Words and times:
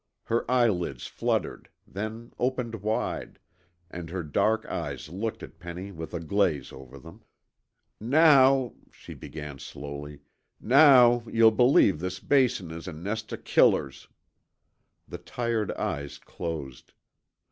Her 0.23 0.49
eyelids 0.49 1.05
fluttered, 1.05 1.69
then 1.85 2.33
opened 2.39 2.81
wide, 2.81 3.37
and 3.91 4.09
her 4.09 4.23
dark 4.23 4.65
eyes 4.65 5.09
looked 5.09 5.43
at 5.43 5.59
Penny 5.59 5.91
with 5.91 6.11
a 6.15 6.19
glaze 6.19 6.71
over 6.73 6.97
them. 6.97 7.21
"Now," 7.99 8.73
she 8.91 9.13
began 9.13 9.59
slowly, 9.59 10.21
"now 10.59 11.21
you'll 11.27 11.51
believe 11.51 11.99
this 11.99 12.19
Basin 12.19 12.71
is 12.71 12.87
a 12.87 12.93
nest 12.93 13.31
o' 13.31 13.37
killers." 13.37 14.07
The 15.07 15.19
tired 15.19 15.71
eyes 15.73 16.17
closed. 16.17 16.93